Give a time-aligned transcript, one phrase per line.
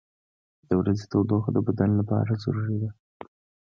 [0.67, 2.89] •د ورځې تودوخه د بدن لپاره ضروري ده.